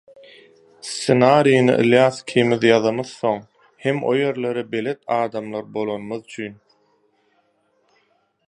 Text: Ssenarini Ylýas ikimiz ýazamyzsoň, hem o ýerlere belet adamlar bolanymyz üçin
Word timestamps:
Ssenarini 0.91 1.75
Ylýas 1.83 2.21
ikimiz 2.23 2.65
ýazamyzsoň, 2.71 3.37
hem 3.85 4.01
o 4.13 4.17
ýerlere 4.23 4.67
belet 4.75 5.01
adamlar 5.19 5.71
bolanymyz 5.77 6.27
üçin 6.33 6.61